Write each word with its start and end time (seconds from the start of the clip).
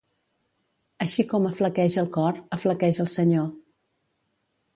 Així 1.05 1.25
com 1.33 1.45
aflaqueix 1.49 1.99
el 2.05 2.09
cor, 2.17 2.41
aflaqueix 2.59 3.03
el 3.05 3.11
senyor. 3.19 3.47